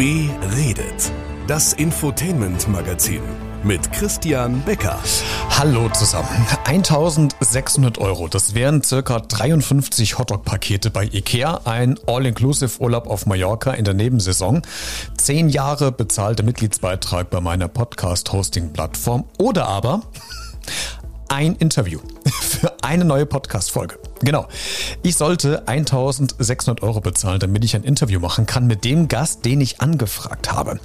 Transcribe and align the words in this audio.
Beredet. 0.00 1.12
Das 1.46 1.74
Infotainment-Magazin 1.74 3.20
mit 3.62 3.92
Christian 3.92 4.62
Becker. 4.62 4.98
Hallo 5.50 5.90
zusammen. 5.90 6.26
1600 6.64 7.98
Euro, 7.98 8.26
das 8.26 8.54
wären 8.54 8.82
circa 8.82 9.20
53 9.20 10.16
Hotdog-Pakete 10.16 10.88
bei 10.88 11.04
Ikea, 11.04 11.60
ein 11.66 11.98
All-Inclusive-Urlaub 12.06 13.08
auf 13.08 13.26
Mallorca 13.26 13.72
in 13.72 13.84
der 13.84 13.92
Nebensaison, 13.92 14.62
10 15.18 15.50
Jahre 15.50 15.92
bezahlter 15.92 16.44
Mitgliedsbeitrag 16.44 17.28
bei 17.28 17.42
meiner 17.42 17.68
Podcast-Hosting-Plattform 17.68 19.24
oder 19.36 19.68
aber 19.68 20.00
ein 21.28 21.56
Interview 21.56 22.00
für 22.60 22.72
eine 22.82 23.04
neue 23.04 23.26
Podcast-Folge. 23.26 23.98
Genau. 24.20 24.46
Ich 25.02 25.16
sollte 25.16 25.66
1600 25.66 26.82
Euro 26.82 27.00
bezahlen, 27.00 27.40
damit 27.40 27.64
ich 27.64 27.74
ein 27.74 27.84
Interview 27.84 28.20
machen 28.20 28.46
kann 28.46 28.66
mit 28.66 28.84
dem 28.84 29.08
Gast, 29.08 29.44
den 29.44 29.60
ich 29.60 29.80
angefragt 29.80 30.52
habe. 30.52 30.78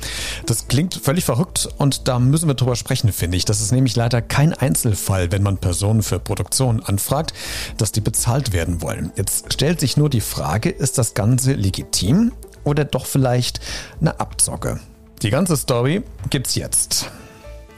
Das 0.45 0.67
klingt 0.67 0.95
völlig 0.95 1.25
verrückt 1.25 1.67
und 1.77 2.07
da 2.07 2.19
müssen 2.19 2.47
wir 2.47 2.55
drüber 2.55 2.75
sprechen, 2.75 3.11
finde 3.11 3.37
ich. 3.37 3.45
Das 3.45 3.61
ist 3.61 3.71
nämlich 3.71 3.95
leider 3.95 4.21
kein 4.21 4.53
Einzelfall, 4.53 5.31
wenn 5.31 5.43
man 5.43 5.57
Personen 5.57 6.01
für 6.01 6.19
Produktion 6.19 6.81
anfragt, 6.83 7.33
dass 7.77 7.91
die 7.91 8.01
bezahlt 8.01 8.53
werden 8.53 8.81
wollen. 8.81 9.11
Jetzt 9.15 9.53
stellt 9.53 9.79
sich 9.79 9.97
nur 9.97 10.09
die 10.09 10.21
Frage, 10.21 10.69
ist 10.69 10.97
das 10.97 11.13
Ganze 11.13 11.53
legitim 11.53 12.31
oder 12.63 12.85
doch 12.85 13.05
vielleicht 13.05 13.59
eine 13.99 14.19
Abzocke? 14.19 14.79
Die 15.21 15.29
ganze 15.29 15.57
Story 15.57 16.03
gibt's 16.29 16.55
jetzt. 16.55 17.09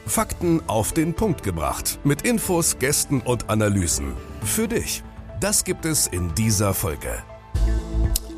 Fakten 0.08 0.62
auf 0.68 0.92
den 0.92 1.14
Punkt 1.14 1.42
gebracht. 1.42 1.98
Mit 2.04 2.22
Infos, 2.22 2.78
Gästen 2.78 3.20
und 3.20 3.50
Analysen. 3.50 4.14
Für 4.42 4.66
dich. 4.66 5.02
Das 5.40 5.64
gibt 5.64 5.84
es 5.84 6.06
in 6.06 6.34
dieser 6.34 6.74
Folge. 6.74 7.22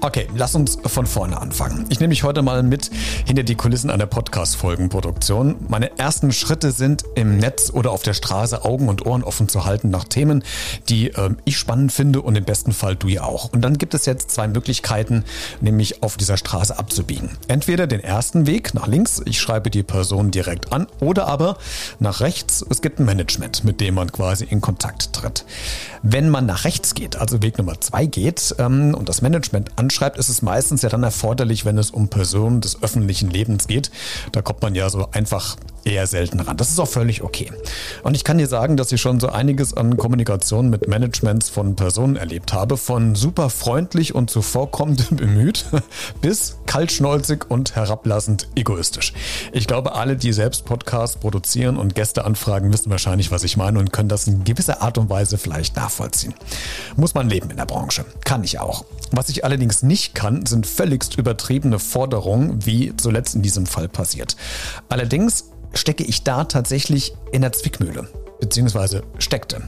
Okay, 0.02 0.26
lass 0.34 0.54
uns 0.54 0.78
von 0.82 1.04
vorne 1.04 1.38
anfangen. 1.38 1.84
Ich 1.90 2.00
nehme 2.00 2.08
mich 2.08 2.22
heute 2.22 2.40
mal 2.40 2.62
mit 2.62 2.90
hinter 3.26 3.42
die 3.42 3.54
Kulissen 3.54 3.90
einer 3.90 4.06
Podcast-Folgenproduktion. 4.06 5.56
Meine 5.68 5.98
ersten 5.98 6.32
Schritte 6.32 6.72
sind 6.72 7.04
im 7.16 7.36
Netz 7.36 7.70
oder 7.70 7.90
auf 7.90 8.02
der 8.02 8.14
Straße 8.14 8.64
Augen 8.64 8.88
und 8.88 9.04
Ohren 9.04 9.22
offen 9.22 9.50
zu 9.50 9.66
halten 9.66 9.90
nach 9.90 10.04
Themen, 10.04 10.42
die 10.88 11.10
äh, 11.10 11.34
ich 11.44 11.58
spannend 11.58 11.92
finde 11.92 12.22
und 12.22 12.34
im 12.34 12.44
besten 12.44 12.72
Fall 12.72 12.96
du 12.96 13.08
ja 13.08 13.24
auch. 13.24 13.52
Und 13.52 13.60
dann 13.60 13.76
gibt 13.76 13.92
es 13.92 14.06
jetzt 14.06 14.30
zwei 14.30 14.48
Möglichkeiten, 14.48 15.22
nämlich 15.60 16.02
auf 16.02 16.16
dieser 16.16 16.38
Straße 16.38 16.78
abzubiegen. 16.78 17.36
Entweder 17.48 17.86
den 17.86 18.00
ersten 18.00 18.46
Weg 18.46 18.72
nach 18.72 18.86
links, 18.86 19.20
ich 19.26 19.38
schreibe 19.38 19.68
die 19.68 19.82
Person 19.82 20.30
direkt 20.30 20.72
an, 20.72 20.86
oder 21.00 21.26
aber 21.26 21.58
nach 21.98 22.20
rechts, 22.20 22.64
es 22.70 22.80
gibt 22.80 23.00
ein 23.00 23.04
Management, 23.04 23.64
mit 23.64 23.82
dem 23.82 23.96
man 23.96 24.10
quasi 24.10 24.46
in 24.46 24.62
Kontakt 24.62 25.12
tritt. 25.12 25.44
Wenn 26.02 26.30
man 26.30 26.46
nach 26.46 26.64
rechts 26.64 26.94
geht, 26.94 27.16
also 27.16 27.42
Weg 27.42 27.58
Nummer 27.58 27.78
zwei 27.82 28.06
geht 28.06 28.54
ähm, 28.58 28.94
und 28.94 29.10
das 29.10 29.20
Management 29.20 29.78
an 29.78 29.89
anschreibt, 29.90 30.18
ist 30.18 30.28
es 30.28 30.40
meistens 30.40 30.82
ja 30.82 30.88
dann 30.88 31.02
erforderlich, 31.02 31.64
wenn 31.64 31.76
es 31.76 31.90
um 31.90 32.06
Personen 32.06 32.60
des 32.60 32.80
öffentlichen 32.80 33.28
Lebens 33.28 33.66
geht. 33.66 33.90
Da 34.30 34.40
kommt 34.40 34.62
man 34.62 34.76
ja 34.76 34.88
so 34.88 35.08
einfach 35.10 35.56
eher 35.84 36.06
selten 36.06 36.40
ran. 36.40 36.56
Das 36.56 36.70
ist 36.70 36.78
auch 36.78 36.88
völlig 36.88 37.22
okay. 37.22 37.50
Und 38.02 38.16
ich 38.16 38.24
kann 38.24 38.38
dir 38.38 38.46
sagen, 38.46 38.76
dass 38.76 38.92
ich 38.92 39.00
schon 39.00 39.20
so 39.20 39.28
einiges 39.28 39.74
an 39.74 39.96
Kommunikation 39.96 40.70
mit 40.70 40.88
Managements 40.88 41.48
von 41.48 41.76
Personen 41.76 42.16
erlebt 42.16 42.52
habe, 42.52 42.76
von 42.76 43.14
super 43.14 43.50
freundlich 43.50 44.14
und 44.14 44.30
zuvorkommend 44.30 45.16
bemüht 45.16 45.66
bis 46.20 46.56
kaltschnäuzig 46.66 47.50
und 47.50 47.74
herablassend 47.76 48.48
egoistisch. 48.54 49.12
Ich 49.52 49.66
glaube, 49.66 49.94
alle, 49.94 50.16
die 50.16 50.32
selbst 50.32 50.64
Podcasts 50.64 51.16
produzieren 51.16 51.76
und 51.76 51.94
Gäste 51.94 52.24
anfragen, 52.24 52.72
wissen 52.72 52.90
wahrscheinlich, 52.90 53.30
was 53.30 53.44
ich 53.44 53.56
meine 53.56 53.78
und 53.78 53.92
können 53.92 54.08
das 54.08 54.26
in 54.26 54.44
gewisser 54.44 54.82
Art 54.82 54.98
und 54.98 55.10
Weise 55.10 55.38
vielleicht 55.38 55.76
nachvollziehen. 55.76 56.34
Muss 56.96 57.14
man 57.14 57.28
leben 57.28 57.50
in 57.50 57.56
der 57.56 57.66
Branche. 57.66 58.04
Kann 58.24 58.44
ich 58.44 58.58
auch. 58.58 58.84
Was 59.10 59.28
ich 59.28 59.44
allerdings 59.44 59.82
nicht 59.82 60.14
kann, 60.14 60.46
sind 60.46 60.66
völligst 60.66 61.16
übertriebene 61.18 61.78
Forderungen, 61.78 62.64
wie 62.64 62.96
zuletzt 62.96 63.34
in 63.34 63.42
diesem 63.42 63.66
Fall 63.66 63.88
passiert. 63.88 64.36
Allerdings 64.88 65.49
stecke 65.74 66.04
ich 66.04 66.22
da 66.22 66.44
tatsächlich 66.44 67.14
in 67.32 67.42
der 67.42 67.52
Zwickmühle 67.52 68.08
beziehungsweise 68.40 69.02
steckte. 69.18 69.62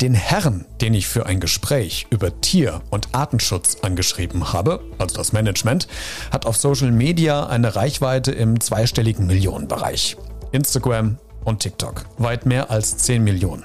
Den 0.00 0.12
Herrn, 0.12 0.66
den 0.80 0.92
ich 0.92 1.08
für 1.08 1.26
ein 1.26 1.40
Gespräch 1.40 2.06
über 2.10 2.40
Tier- 2.40 2.82
und 2.90 3.08
Artenschutz 3.12 3.78
angeschrieben 3.82 4.52
habe, 4.52 4.80
also 4.98 5.16
das 5.16 5.32
Management, 5.32 5.88
hat 6.30 6.44
auf 6.44 6.56
Social 6.56 6.90
Media 6.90 7.46
eine 7.46 7.76
Reichweite 7.76 8.32
im 8.32 8.60
zweistelligen 8.60 9.26
Millionenbereich. 9.26 10.16
Instagram 10.52 11.18
und 11.44 11.60
TikTok. 11.60 12.04
Weit 12.18 12.44
mehr 12.44 12.70
als 12.70 12.98
10 12.98 13.22
Millionen. 13.22 13.64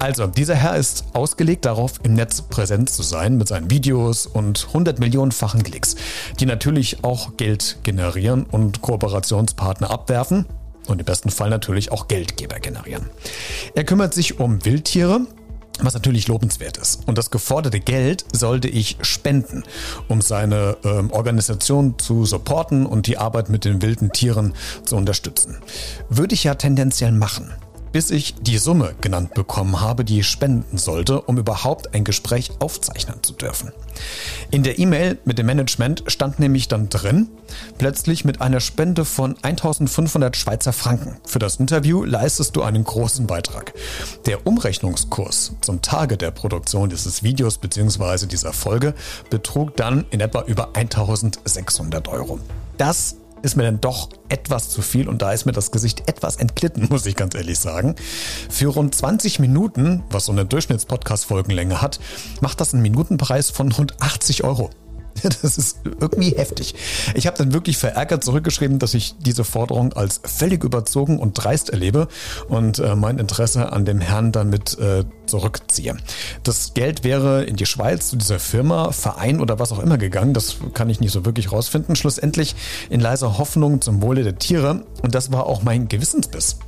Also, 0.00 0.26
dieser 0.26 0.56
Herr 0.56 0.76
ist 0.76 1.04
ausgelegt 1.12 1.64
darauf, 1.64 2.00
im 2.02 2.14
Netz 2.14 2.42
präsent 2.42 2.90
zu 2.90 3.02
sein 3.02 3.36
mit 3.36 3.46
seinen 3.46 3.70
Videos 3.70 4.26
und 4.26 4.66
100 4.68 4.98
Millionenfachen 4.98 5.62
Klicks, 5.62 5.94
die 6.40 6.46
natürlich 6.46 7.04
auch 7.04 7.36
Geld 7.36 7.78
generieren 7.84 8.44
und 8.44 8.82
Kooperationspartner 8.82 9.88
abwerfen 9.88 10.46
und 10.86 11.00
im 11.00 11.04
besten 11.04 11.30
Fall 11.30 11.50
natürlich 11.50 11.92
auch 11.92 12.08
Geldgeber 12.08 12.60
generieren. 12.60 13.10
Er 13.74 13.84
kümmert 13.84 14.14
sich 14.14 14.40
um 14.40 14.64
Wildtiere, 14.64 15.20
was 15.80 15.94
natürlich 15.94 16.26
lobenswert 16.28 16.78
ist. 16.78 17.06
Und 17.06 17.18
das 17.18 17.30
geforderte 17.30 17.80
Geld 17.80 18.24
sollte 18.32 18.68
ich 18.68 18.96
spenden, 19.02 19.62
um 20.08 20.22
seine 20.22 20.76
äh, 20.84 20.88
Organisation 21.12 21.98
zu 21.98 22.24
supporten 22.24 22.86
und 22.86 23.06
die 23.06 23.18
Arbeit 23.18 23.50
mit 23.50 23.64
den 23.64 23.82
wilden 23.82 24.10
Tieren 24.12 24.54
zu 24.84 24.96
unterstützen. 24.96 25.58
Würde 26.08 26.34
ich 26.34 26.44
ja 26.44 26.54
tendenziell 26.54 27.12
machen 27.12 27.52
bis 27.96 28.10
ich 28.10 28.34
die 28.34 28.58
Summe 28.58 28.94
genannt 29.00 29.32
bekommen 29.32 29.80
habe, 29.80 30.04
die 30.04 30.20
ich 30.20 30.26
spenden 30.26 30.76
sollte, 30.76 31.22
um 31.22 31.38
überhaupt 31.38 31.94
ein 31.94 32.04
Gespräch 32.04 32.50
aufzeichnen 32.58 33.22
zu 33.22 33.32
dürfen. 33.32 33.72
In 34.50 34.64
der 34.64 34.78
E-Mail 34.78 35.16
mit 35.24 35.38
dem 35.38 35.46
Management 35.46 36.04
stand 36.06 36.38
nämlich 36.38 36.68
dann 36.68 36.90
drin, 36.90 37.28
plötzlich 37.78 38.26
mit 38.26 38.42
einer 38.42 38.60
Spende 38.60 39.06
von 39.06 39.34
1500 39.40 40.36
Schweizer 40.36 40.74
Franken. 40.74 41.16
Für 41.26 41.38
das 41.38 41.56
Interview 41.56 42.04
leistest 42.04 42.54
du 42.54 42.60
einen 42.60 42.84
großen 42.84 43.26
Beitrag. 43.26 43.72
Der 44.26 44.46
Umrechnungskurs 44.46 45.52
zum 45.62 45.80
Tage 45.80 46.18
der 46.18 46.32
Produktion 46.32 46.90
dieses 46.90 47.22
Videos 47.22 47.56
bzw. 47.56 48.26
dieser 48.26 48.52
Folge 48.52 48.92
betrug 49.30 49.74
dann 49.74 50.04
in 50.10 50.20
etwa 50.20 50.42
über 50.42 50.76
1600 50.76 52.08
Euro. 52.08 52.40
Das 52.76 53.16
ist 53.42 53.56
mir 53.56 53.62
dann 53.64 53.80
doch 53.80 54.08
etwas 54.28 54.70
zu 54.70 54.82
viel 54.82 55.08
und 55.08 55.22
da 55.22 55.32
ist 55.32 55.46
mir 55.46 55.52
das 55.52 55.70
Gesicht 55.70 56.08
etwas 56.08 56.36
entglitten, 56.36 56.86
muss 56.90 57.06
ich 57.06 57.16
ganz 57.16 57.34
ehrlich 57.34 57.58
sagen. 57.58 57.94
Für 58.48 58.68
rund 58.68 58.94
20 58.94 59.38
Minuten, 59.38 60.02
was 60.10 60.26
so 60.26 60.32
eine 60.32 60.44
Durchschnitts-Podcast-Folgenlänge 60.46 61.80
hat, 61.80 62.00
macht 62.40 62.60
das 62.60 62.72
einen 62.72 62.82
Minutenpreis 62.82 63.50
von 63.50 63.70
rund 63.72 64.00
80 64.00 64.44
Euro. 64.44 64.70
Das 65.42 65.58
ist 65.58 65.78
irgendwie 65.84 66.30
heftig. 66.30 66.74
Ich 67.14 67.26
habe 67.26 67.36
dann 67.36 67.52
wirklich 67.52 67.76
verärgert 67.76 68.24
zurückgeschrieben, 68.24 68.78
dass 68.78 68.94
ich 68.94 69.14
diese 69.18 69.44
Forderung 69.44 69.92
als 69.92 70.20
völlig 70.24 70.64
überzogen 70.64 71.18
und 71.18 71.34
dreist 71.34 71.70
erlebe 71.70 72.08
und 72.48 72.78
äh, 72.78 72.96
mein 72.96 73.18
Interesse 73.18 73.72
an 73.72 73.84
dem 73.84 74.00
Herrn 74.00 74.32
damit 74.32 74.78
äh, 74.78 75.04
zurückziehe. 75.26 75.96
Das 76.42 76.74
Geld 76.74 77.04
wäre 77.04 77.44
in 77.44 77.56
die 77.56 77.66
Schweiz 77.66 78.10
zu 78.10 78.16
dieser 78.16 78.38
Firma, 78.38 78.92
Verein 78.92 79.40
oder 79.40 79.58
was 79.58 79.72
auch 79.72 79.78
immer 79.78 79.98
gegangen. 79.98 80.34
Das 80.34 80.56
kann 80.74 80.90
ich 80.90 81.00
nicht 81.00 81.12
so 81.12 81.24
wirklich 81.24 81.52
rausfinden. 81.52 81.96
Schlussendlich 81.96 82.54
in 82.90 83.00
leiser 83.00 83.38
Hoffnung 83.38 83.80
zum 83.80 84.02
Wohle 84.02 84.22
der 84.22 84.38
Tiere. 84.38 84.84
Und 85.02 85.14
das 85.14 85.32
war 85.32 85.46
auch 85.46 85.62
mein 85.62 85.88
Gewissensbiss. 85.88 86.58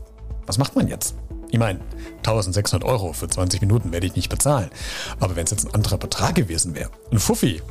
Was 0.46 0.58
macht 0.58 0.76
man 0.76 0.88
jetzt? 0.88 1.14
Ich 1.50 1.58
meine, 1.58 1.80
1600 2.18 2.86
Euro 2.86 3.12
für 3.12 3.28
20 3.28 3.60
Minuten 3.62 3.92
werde 3.92 4.06
ich 4.06 4.14
nicht 4.14 4.28
bezahlen. 4.28 4.70
Aber 5.18 5.36
wenn 5.36 5.44
es 5.44 5.50
jetzt 5.50 5.66
ein 5.66 5.74
anderer 5.74 5.96
Betrag 5.96 6.34
gewesen 6.34 6.74
wäre, 6.74 6.90
ein 7.10 7.18
Fuffi 7.18 7.62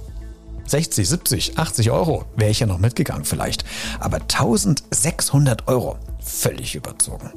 60, 0.67 1.07
70, 1.07 1.57
80 1.57 1.91
Euro 1.91 2.25
wäre 2.35 2.51
ich 2.51 2.59
ja 2.59 2.67
noch 2.67 2.79
mitgegangen 2.79 3.25
vielleicht. 3.25 3.65
Aber 3.99 4.17
1600 4.17 5.67
Euro, 5.67 5.97
völlig 6.19 6.75
überzogen. 6.75 7.31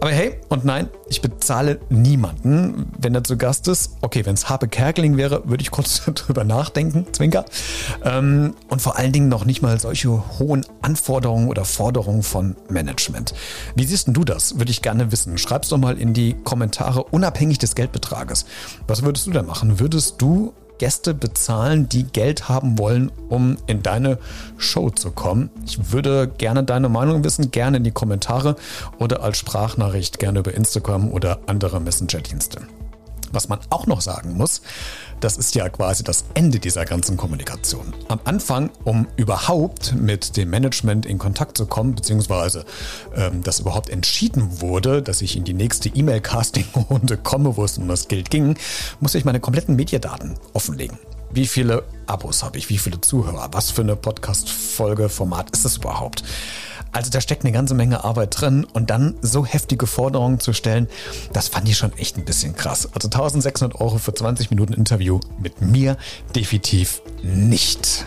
Aber 0.00 0.12
hey, 0.12 0.36
und 0.48 0.64
nein, 0.64 0.88
ich 1.10 1.20
bezahle 1.20 1.78
niemanden, 1.90 2.90
wenn 2.98 3.14
er 3.14 3.22
zu 3.22 3.36
Gast 3.36 3.68
ist. 3.68 3.98
Okay, 4.00 4.24
wenn 4.24 4.32
es 4.32 4.48
Harpe 4.48 4.66
Kerkeling 4.66 5.18
wäre, 5.18 5.46
würde 5.46 5.62
ich 5.62 5.70
kurz 5.70 6.02
drüber 6.14 6.42
nachdenken, 6.42 7.06
Zwinker. 7.12 7.44
Ähm, 8.02 8.54
und 8.68 8.80
vor 8.80 8.96
allen 8.96 9.12
Dingen 9.12 9.28
noch 9.28 9.44
nicht 9.44 9.60
mal 9.60 9.78
solche 9.78 10.08
hohen 10.38 10.64
Anforderungen 10.80 11.48
oder 11.48 11.66
Forderungen 11.66 12.22
von 12.22 12.56
Management. 12.70 13.34
Wie 13.74 13.84
siehst 13.84 14.08
du 14.10 14.24
das? 14.24 14.56
Würde 14.56 14.70
ich 14.70 14.80
gerne 14.80 15.12
wissen. 15.12 15.36
Schreib's 15.36 15.68
doch 15.68 15.76
mal 15.76 15.98
in 15.98 16.14
die 16.14 16.34
Kommentare, 16.44 17.04
unabhängig 17.04 17.58
des 17.58 17.74
Geldbetrages. 17.74 18.46
Was 18.86 19.02
würdest 19.02 19.26
du 19.26 19.32
da 19.32 19.42
machen? 19.42 19.80
Würdest 19.80 20.14
du 20.22 20.54
Gäste 20.80 21.12
bezahlen, 21.12 21.90
die 21.90 22.04
Geld 22.04 22.48
haben 22.48 22.78
wollen, 22.78 23.12
um 23.28 23.58
in 23.66 23.82
deine 23.82 24.16
Show 24.56 24.88
zu 24.88 25.10
kommen. 25.10 25.50
Ich 25.66 25.92
würde 25.92 26.26
gerne 26.26 26.64
deine 26.64 26.88
Meinung 26.88 27.22
wissen, 27.22 27.50
gerne 27.50 27.76
in 27.76 27.84
die 27.84 27.90
Kommentare 27.90 28.56
oder 28.98 29.22
als 29.22 29.36
Sprachnachricht 29.36 30.18
gerne 30.18 30.38
über 30.38 30.54
Instagram 30.54 31.12
oder 31.12 31.40
andere 31.46 31.80
Messenger-Dienste. 31.80 32.62
Was 33.32 33.48
man 33.48 33.60
auch 33.70 33.86
noch 33.86 34.00
sagen 34.00 34.36
muss, 34.36 34.62
das 35.20 35.36
ist 35.36 35.54
ja 35.54 35.68
quasi 35.68 36.02
das 36.02 36.24
Ende 36.34 36.58
dieser 36.58 36.84
ganzen 36.84 37.16
Kommunikation. 37.16 37.94
Am 38.08 38.20
Anfang, 38.24 38.70
um 38.84 39.06
überhaupt 39.16 39.94
mit 39.94 40.36
dem 40.36 40.50
Management 40.50 41.06
in 41.06 41.18
Kontakt 41.18 41.56
zu 41.56 41.66
kommen, 41.66 41.94
beziehungsweise 41.94 42.64
ähm, 43.14 43.42
dass 43.42 43.60
überhaupt 43.60 43.90
entschieden 43.90 44.60
wurde, 44.60 45.02
dass 45.02 45.22
ich 45.22 45.36
in 45.36 45.44
die 45.44 45.54
nächste 45.54 45.88
E-Mail-Casting-Runde 45.88 47.16
komme, 47.22 47.56
wo 47.56 47.64
es 47.64 47.78
um 47.78 47.88
das 47.88 48.08
Geld 48.08 48.30
ging, 48.30 48.56
musste 49.00 49.18
ich 49.18 49.24
meine 49.24 49.40
kompletten 49.40 49.76
Mediadaten 49.76 50.36
offenlegen. 50.52 50.98
wie 51.32 51.46
viele 51.46 51.84
Abos 52.06 52.42
habe 52.42 52.58
ich, 52.58 52.68
wie 52.70 52.78
viele 52.78 53.00
Zuhörer, 53.00 53.48
was 53.52 53.70
für 53.70 53.82
eine 53.82 53.94
Podcast-Folge-Format 53.94 55.50
ist 55.50 55.64
das 55.64 55.76
überhaupt? 55.76 56.24
Also 56.92 57.10
da 57.10 57.20
steckt 57.20 57.44
eine 57.44 57.52
ganze 57.52 57.74
Menge 57.74 58.04
Arbeit 58.04 58.40
drin 58.40 58.64
und 58.64 58.90
dann 58.90 59.14
so 59.22 59.46
heftige 59.46 59.86
Forderungen 59.86 60.40
zu 60.40 60.52
stellen, 60.52 60.88
das 61.32 61.48
fand 61.48 61.68
ich 61.68 61.76
schon 61.76 61.92
echt 61.98 62.16
ein 62.16 62.24
bisschen 62.24 62.54
krass. 62.54 62.88
Also 62.92 63.08
1600 63.08 63.80
Euro 63.80 63.98
für 63.98 64.14
20 64.14 64.50
Minuten 64.50 64.72
Interview 64.72 65.20
mit 65.38 65.60
mir 65.60 65.96
definitiv 66.34 67.02
nicht. 67.22 68.06